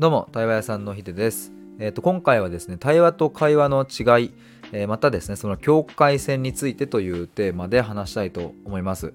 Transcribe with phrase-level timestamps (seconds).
[0.00, 1.52] どうも対話屋さんのひでです。
[1.78, 4.32] えっ、と今回はですね対話と会話の違い、
[4.72, 9.12] えーまたですねその境界線についてというテーマで話したいと思います。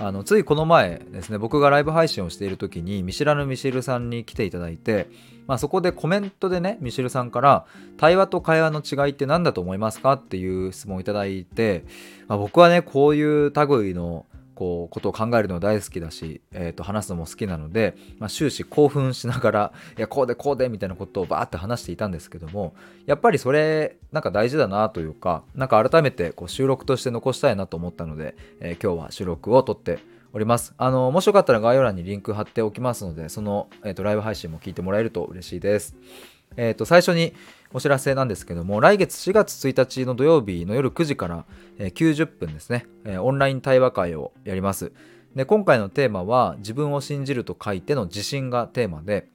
[0.00, 5.06] あのついこの前ですね僕がライブ配信をしている時に見知らぬミシルさんに来ていただいて、
[5.46, 7.64] まあ、そこでコメントでねミシルさんから
[7.96, 11.84] 「対話と会話の違いって何だと思いますか?」っていう質問をいただいて、
[12.26, 22.74] まあ、僕はねこういう類のこうことを考えるの大好きだし、えー、と話すのも好きなので、まあ、終始興奮しながらいやこうでこうでみたいなことをバーって話していたんですけども
[23.06, 30.00] やっぱりそれなんか大事だなというかなんか改めてこう収録として残したいなと思ったので、えー今日は収録を撮って
[30.34, 30.74] おります。
[30.76, 35.96] あのもしよかったら概要欄にリンク貼っておきますのでその、えー、とライブ配信も聞いてもらえると嬉しいです。
[36.56, 37.32] えー、と最初に
[37.74, 41.44] お知らせなんですけども来月4月1日の土曜日の夜9時から、
[41.78, 42.86] 90分ですね、
[43.20, 44.92] オンライン対話会をやります。
[45.34, 49.26] で今回のテーマは自分を信じると書いての自信がテーマで、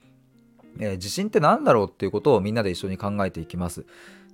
[0.79, 3.85] えー自信って何だろうっていうことをみんなで一緒に考えていきます。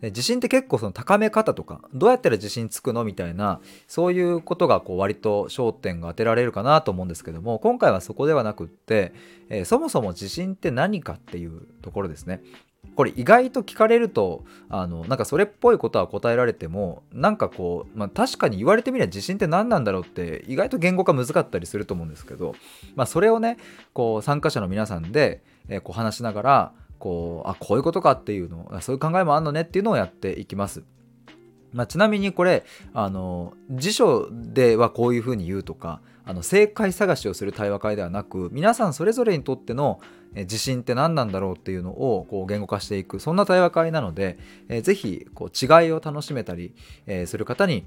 [0.01, 9.13] で自信って結構その高め方とかどうやったら自信つくのみたいなそういうことがこう割と焦点が当てられるかなと思うんですけども今回はそこではなくって、
[9.49, 12.43] えーそもそも自信って何かっていうところですね。
[12.95, 22.55] これ意外と聞かれるとあのなんかそれっぽいことは答えられてもなんかこう、まあ、確かに言われてみれば自信って何なんだろうって意外と言語化難かったりすると思うんですけど、
[22.95, 23.57] まあ、それをね
[23.93, 30.83] こう参加者の皆さんで、えーこう話しながらこうあこういうことかっていうのそういう考えもあんのねっていうのをやっていきます。
[31.73, 39.99] まあ、ちなみにこれあの辞書ではこういうふうに言うとかあの正解探しをする対話会ではなく皆さんそれぞれにとっての
[40.41, 44.37] 自信って何なんだろうっていうのをこう言語化していくそんな対話会なので、
[44.69, 46.73] えーぜひこう違いを楽しめたり、
[47.07, 47.85] えーする方に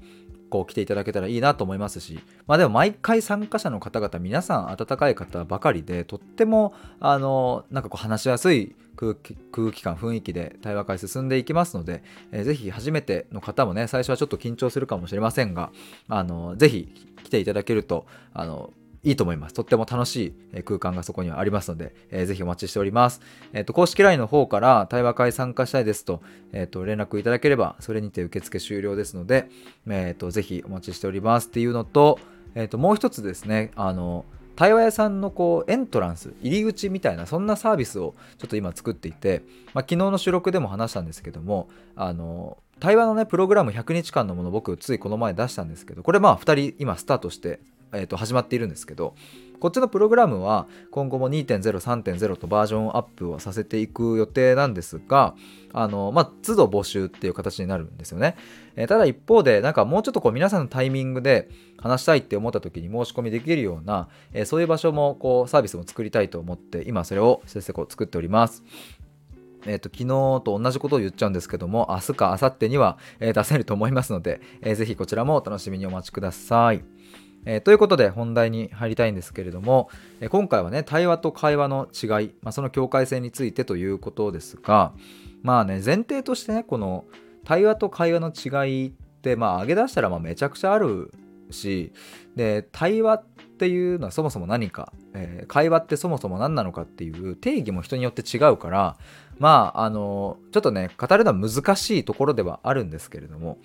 [0.49, 15.71] こう来ていただけたらいいなと思いますしまあでも毎回参加者の方々皆さん温かい方ばかりでとってもあのなんかこう話しやすい空気空気感雰囲気で対話会進んでいきますので、えーぜひ初めての方もね最初はちょっと緊張するかもしれませんが
[16.07, 16.89] あのぜひ
[17.23, 18.73] 来ていただけるとあの
[19.03, 19.53] いいと思います。
[19.53, 23.21] とっても楽しい空間がそこにはありますので、えーぜひお待ちしております。
[23.53, 26.21] えっ、と、公式 LINE の方から対話会参加したいですと、
[26.51, 29.49] えっ、と、連絡いただければ、それにて受付終了ですので、
[29.87, 32.19] えっ、と、ぜひお待ちしておりますっていうのと、
[32.55, 34.25] えっ、と、もう一つですね、あの、
[34.59, 39.41] 対話屋さんのこうエントランス入り口みたいなそんなサービスをちょっと今作っていて、
[39.73, 47.61] まあ、昨日の収録でも話したんですけどもあの対話のねプログラム100日間のもの僕ついこの前出したんですけどこれまあ2人今スタートして、
[47.93, 49.15] えー、と始まっているんですけど
[49.59, 55.35] こっちのプログラムは今後も2.0、3.0とバージョンアップをさせていく予定なんですが、
[55.73, 58.35] あの、まあ、都度募集っていう形になるんですよね。
[58.75, 68.63] えーただ一方で、なんかもうちょっとこう皆さんのタイミングで話したいって思った時に申し込みできるような、えーそういう場所もこうサービスも作りたいと思って、今それを先生こう作っております。
[69.65, 70.07] えー、と昨日
[70.45, 76.81] と同じことを言っちゃうんですけども明日か明後日には、えー出せると思いますので、えーぜひこちらもお楽しみにお待ちください。
[77.45, 79.89] えーということで本題に入りたいんですけれども、
[80.19, 84.93] えー今回はね対話と会話の違い、まあ、その境界線についてということですが
[85.41, 87.05] まあね前提としてねこの
[87.45, 88.91] 対話と会話の違いっ
[89.21, 91.11] てまあ挙げ出したらまあめちゃくちゃある
[91.51, 91.91] し
[92.35, 93.23] で対話っ
[93.59, 98.97] ていうのはそもそも何か、えー会話ってそもそも何なのかっていう定義も人によって違うから
[99.39, 103.57] まああのちょっとね語るのは難しいところではあるんですけれども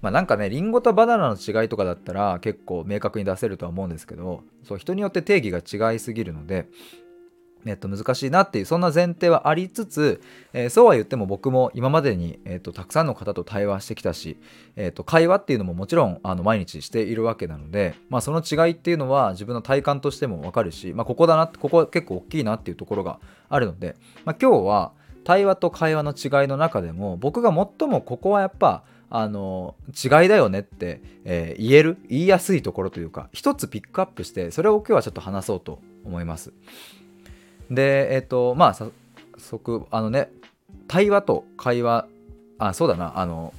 [0.00, 6.66] まあなんかねリンゴとバナナの違いとかだったら結構明確に出せるとは思うんですけどそう人によって定義が違いすぎるので
[7.66, 10.20] えっと、難しいなっていうそんな前提はありつつ、
[10.52, 14.38] えーそうは言っても僕も今までに、えっと、たくさんの方と対話してきたし、
[14.76, 24.92] えっと、会話っていうのももちろんあの毎日しているわけなので、まあ、その違いっていうのは自分の体感としても分かるし、まあ、ここだなここ結構大きいなっていうところがあるので、まあ、今日は
[25.24, 31.98] 対話と会話の違いの中でも僕が最もここはやっぱあの違いだよねって、えー言える？
[32.08, 36.52] 言いやすいところというか一つピックアップしてそれを今日はちょっと話そうと思います。
[37.70, 38.92] でえっ、とまあ早
[39.38, 40.30] 速あのね
[40.86, 42.06] 対話と会話
[42.58, 43.52] あそうだなあの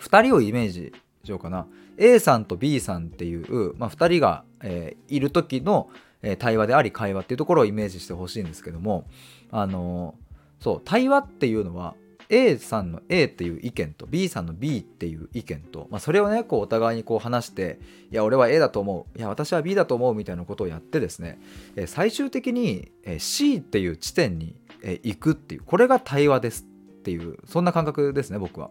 [0.00, 0.92] 2人をイメージ
[1.24, 1.66] しようかな
[1.98, 5.90] A さんと B さんっていう、まあ、2人が、えーいる時の、
[6.22, 9.04] えー対話であり会話っていうところをイメージしてほしいんですけども
[9.50, 10.14] あの
[10.60, 11.94] そう対話っていうのは
[12.30, 17.80] A さんの A っていう意見と B さんの B っていう意見と、まあ、それをねこうお互いにこう話して
[18.12, 19.18] いや俺は A だと思う。
[19.18, 21.40] いや私は B だと思うみたいなことをやってですね
[21.86, 24.54] 最終的に C っていう地点に
[25.02, 28.70] 行くっていうこれが対話ですっていうそんな感覚ですね僕は。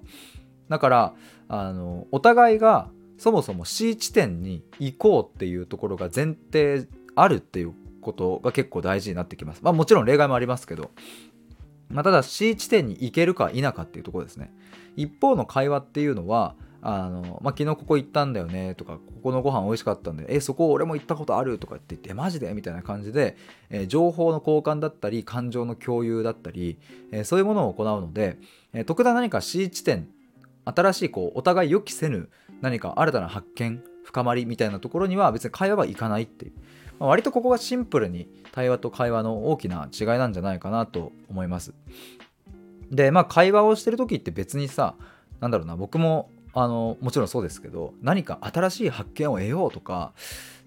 [0.69, 1.13] だから
[1.49, 9.61] あのお互いがそもそも C 地点に行こうっていうところが前提あるっていうことが結構大事になってきます。
[9.61, 10.91] まあもちろん例外もありますけど。
[11.89, 14.53] まあ、ただ C 地点に行けるか否かっていうところですね。
[14.95, 22.53] 一方の会話っていうのはあの、まあ、昨日ここ行ったんだよねとかここのご飯美味しかったんでえそこ俺も行ったことあるとかって言ってマジで？
[22.53, 23.37] みたいな感じで、
[23.69, 26.77] えー、情報の交換だったり感情の共有だったり、
[27.11, 28.37] えー、そういうものを行うので、
[28.73, 30.07] えー、特段何か C 地点
[30.65, 32.29] 新しいこうお互い予期せぬ
[32.61, 36.51] 何か新たな発見深まりみたいなところには別に会話はいかないっていう、
[36.99, 41.73] 割とここがシンプルに対話と会話の大きな違いなんじゃないかなと思います
[42.91, 44.95] でまあ会話をしてる時って別にさ
[45.39, 50.13] なんだろうな僕もあのもちろんそうですけど何か新しい発見を得ようとか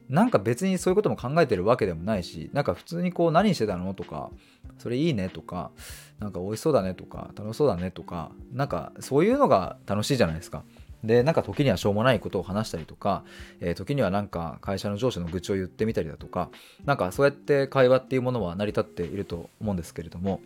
[0.08, 4.30] なんか別にそういうことも考えてるわけでもないしなんか普通にこう何してたのとか
[4.78, 5.70] それいいねとか
[6.18, 10.64] なんか美味しそうだねとか楽しそうだねとかなんかそういうのが楽しいじゃないですか。
[11.04, 13.24] でなんか時にはしょうもないことを話したりとか、
[13.60, 16.50] えー、時にはなんか会社の上司の愚痴を言ってみたりだとか
[16.84, 20.40] なんかそうやって会話っていうものは成り立っていると思うんですけれども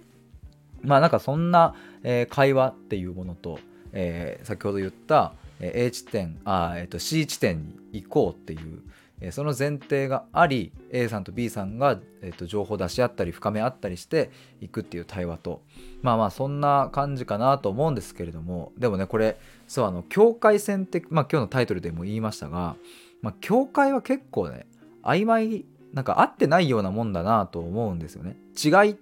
[0.83, 3.59] まあなんかそんな、えー、会話っていうものと、
[3.93, 8.83] えー、先ほど言った A 地点あ、えー、と C 地点に行こうっていう、
[9.31, 14.31] その前提があり A さんと B さんが、えー、と情報を出し合ったり深め合ったりして
[14.61, 15.63] いくっていう対話と。
[16.03, 18.73] まあまあそんな感じかなと思うんですけれども。
[18.77, 22.77] でもねこれそうあの境界線って、まあ、今日のタイトルでも言いましたが、
[23.23, 24.67] まあ、境界は結構ね
[25.03, 25.65] 曖昧
[25.95, 28.37] なんか合ってないようなもんだなと思うんですよね。
[28.63, 28.97] 違い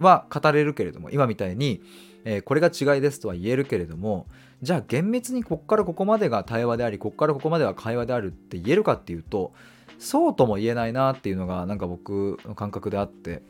[0.00, 1.80] は語れるけれども今みたいに
[2.24, 4.26] えー、これが違いですとは言えるけれども
[4.62, 9.52] じゃあ厳密にこっからここまでが対話でありこっからここまでは会話であるって言えるかっていうと
[9.98, 13.42] そうとも言えないなっていうのがなんか僕の感覚であって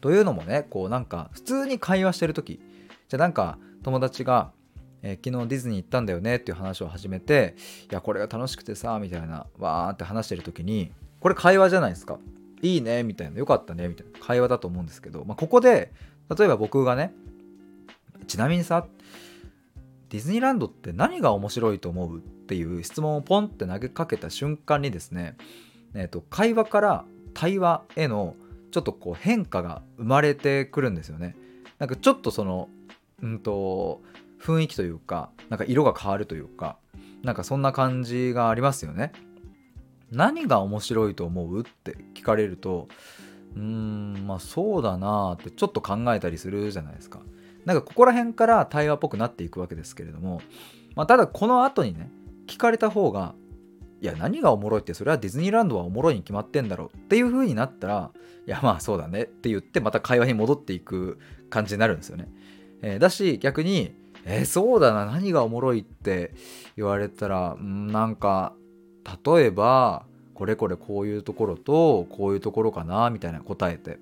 [0.00, 2.60] というのもねこうなんか普通に会話してる時
[3.08, 4.52] じゃあなんか友達が
[5.06, 7.54] えー、昨日ディズニー行ったんだよねっていう話を始めて
[7.90, 12.18] いやこれが楽しくてさみたいなわーって話してる時にこれ会話じゃないですか。
[12.62, 15.92] いいねみたいなよかったねみたいな会話だと思うんですけど、まあ、ここで
[16.34, 17.12] 例えば僕がね
[18.26, 18.86] ちなみにさ
[20.10, 25.36] ディズニーランドって何が面白いと思うっていう質問をポンって投げかけた瞬間にですね、
[25.94, 28.36] えー、と会話から対話への
[28.70, 31.36] ちょっとこう変化が生まれてくるんですよね。
[31.78, 32.68] なんかちょっとその
[33.22, 34.02] うんと
[34.40, 36.76] 雰囲気というかなんか色が変わるというか
[37.22, 39.12] なんかそんな感じがありますよね。
[40.12, 42.88] 何が面白いと思うって聞かれると
[43.56, 47.20] うーんまあそうだなってちょっと考えたりするじゃないですか。
[47.64, 50.40] なんかここら辺から対話っぽくなっていくわけですけれども、
[50.94, 52.10] まあ、ただこの後にね
[52.46, 53.34] 聞かれた方が
[54.00, 58.10] いや何がおもろいってそれはディズニーランドはおもろいに決まってんだろうっていう風になったら
[58.46, 61.18] いやまあそうだねって言ってまた会話に戻っていく
[61.48, 62.28] 感じになるんですよね。
[62.82, 63.94] えー、だし逆に
[64.26, 66.32] えー、そうだな何がおもろいって
[66.76, 68.54] 言われたらんなんか
[69.24, 73.98] 例えばこれこれこういうところとこういうところかなみたいな答えてっ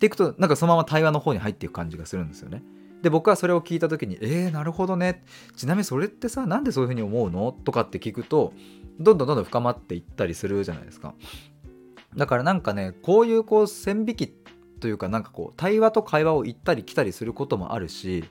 [0.00, 2.62] ていくとなんかそのまま対話の方に入っていく感じがするんですよね。
[3.02, 5.24] で僕はそれを聞いた時に「えー、なるほどね
[5.56, 8.52] ちなみにそれってさなんでそういうふうに思うの?」とかって聞くと
[8.98, 11.14] どんどんどんどん深まっていったりするじゃないですか。
[12.16, 14.28] だからなんかねこういうこう線引き
[14.80, 18.24] というかなんかこう対話と会話を行ったり来たりすることもあるし、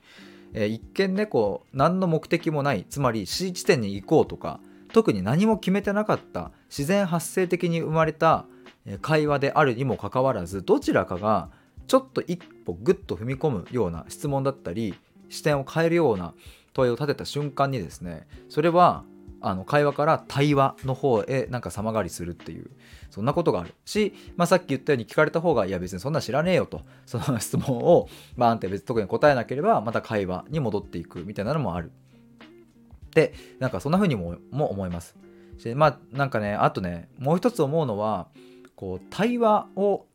[0.53, 4.59] えー、一見ねこう何の目的もないつまり C 地点に行こうとか
[4.91, 8.45] 特に何も決めてなかった自然発生的に生まれた
[9.01, 11.49] 会話であるにもかかわらずどちらかが
[11.89, 14.93] ちょっと一歩グッと踏み込むような質問だったり
[15.29, 16.35] 視点を変えるような
[16.73, 19.03] 問いを立てた瞬間にですねそれは
[19.41, 22.69] あの会話から対話の方へなんか様変わりするっていう
[23.09, 31.91] そんなことがあるし、まあ、さっき言ったように聞かれた方がいや別にそんな知らねえよとその質問をバーンって別特に答えなければまた会話に戻っていくみたいなのもある。
[33.15, 35.15] でなんかそんな風にもも思います。
[35.57, 38.27] しまあなんかねあとねもう一つ思うのは
[38.75, 40.05] こう対話を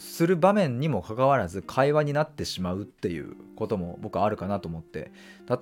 [0.00, 5.12] する場面にもかかわらず会話になってしまうっていうことも僕はあるかなと思って。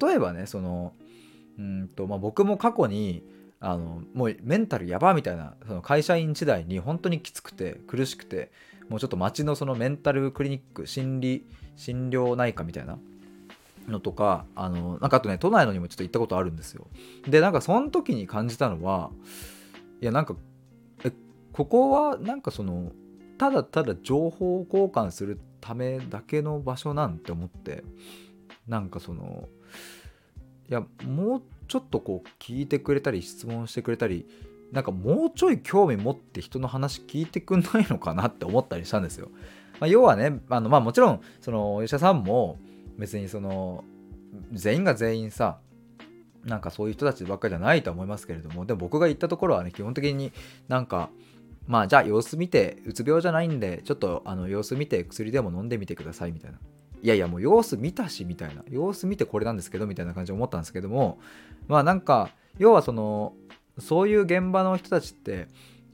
[0.01, 0.95] 例えばねその
[1.59, 3.23] うんと、まあ、僕も過去に
[3.61, 8.53] あのもうメンタルやばみたいなその会社員時代に本当にきつくて苦しくて
[8.89, 11.45] もうちょっと街のそのメンタルクリニック心理
[11.77, 12.99] 心療内科みたいな
[13.89, 16.87] のとかあのなんかあとね都内のにもちょっと行ったことあるんですよ。
[17.27, 19.11] でなんかその時に感じたのは
[20.01, 20.37] いやなんか
[21.05, 21.13] え
[21.53, 22.93] ここはなんかその
[23.39, 27.85] ただただ情報交換するためだけの場所なんて思って
[28.67, 29.49] なんかその
[30.69, 34.27] いやもうちょっとこう聞いてくれたり質問してくれたり
[34.73, 39.31] なんかもうちょい興味持って人の話聞いてくんないのかなって思ったりしたんですよ。
[39.81, 42.59] まあ、要はねあのまあもちろんそのお医者さんも
[42.99, 43.85] 別にその
[44.53, 45.59] 全員が全員さ
[46.45, 50.33] なんかそういう人たちばっかりじゃないとは思いますけれどもでも僕が言ったところはね基本的に
[50.69, 51.11] なんか
[51.69, 56.59] まあじゃあ様子見てうつ病じゃないんでちょっとあの様子見て薬でも飲んでみてくださいみたいな。
[57.01, 58.65] いやいやもう様子見たしみたいな。
[58.69, 61.21] 様子見てこれなんですけどみたいな感じで思ったんですけども
[61.69, 63.35] まあなんか要はその
[63.79, 65.47] そういう現場の人たちって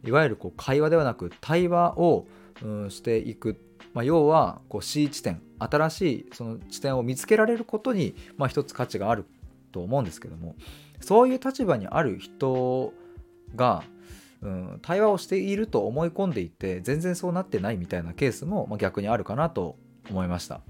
[0.05, 2.27] いわゆるこう会話ではなく対話を、
[2.63, 3.61] うん、していく、
[3.93, 5.43] まあ、要はこう C 地点。
[5.59, 9.25] 新しいその地点を見つけられることに、まあ、一つ価値がある
[9.73, 10.57] と思うんですけども
[11.01, 12.93] そういう立場にある人
[13.55, 13.85] が、
[14.45, 19.77] うん、対話をしていると思い込んでいて全然そうなってないみたいなケースも、まあ、逆にあるかなと
[20.11, 20.61] 思いました。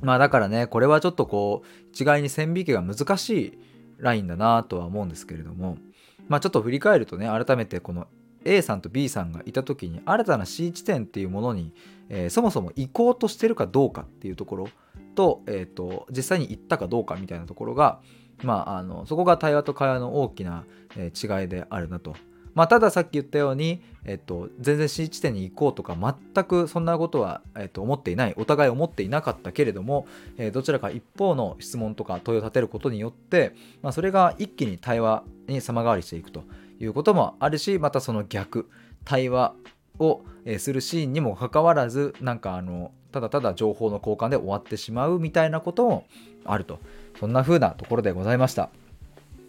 [0.00, 3.58] まあだからねこれはちょっとこう一概に線引きが難しい
[3.98, 5.78] ラインだなとは思うんですけれども
[6.26, 8.08] まあちょっと振り返るとね改めてこの
[8.44, 11.72] A さんと B さんがいた時に新たな C 地点っていうものに、
[12.08, 14.68] えー、そもそも行こうとしてるかどうかっていうところ
[15.14, 18.00] と,、えーと、実際に行ったかどうかみたいなところが、
[18.42, 20.64] まあ、あのそこが対話と会話の大きな、
[20.96, 22.16] え、違いであるなと。
[22.54, 30.06] まあ、たださっき言ったように、えっと、全然 C 地点に行こうとか全くそんなことは、えっと、思っていないお互い思っていなかったけれども、
[30.36, 36.44] えー、どちらか一方の質問とか問いを立てることによって、まあ、それが一気に対話に様変わりしていくと
[36.80, 38.68] いうこともあるしまたその逆
[39.04, 39.54] 対話
[39.98, 40.22] を
[40.58, 46.06] するシーンにもかかわらずなんかあのただただ情報の交換で終わってしまうみたいなことも
[46.44, 46.80] あると
[47.20, 48.70] そんな風なところでございました。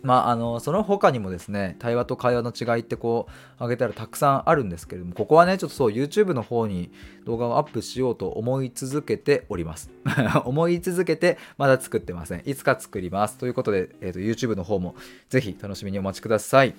[0.03, 6.91] まあ、あのその他にもですね対話と会話の違いってこう挙げたらたくさんあるんですけれどもここはねちょっとそう YouTube の方に
[7.25, 9.89] 動画をアップしようと思い続けております。
[10.43, 12.43] 思い続けてまだ作ってません。
[12.45, 13.37] いつか作ります。
[13.37, 14.95] ということで、えーと、YouTube の方も
[15.29, 16.75] ぜひ楽しみにお待ちください。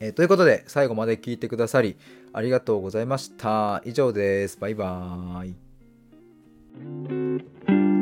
[0.00, 1.96] えー、ということで最後まで聞いてくださり
[2.32, 3.82] ありがとうございました。
[3.84, 4.58] 以上です。
[4.58, 5.54] バイバー
[7.90, 7.93] イ。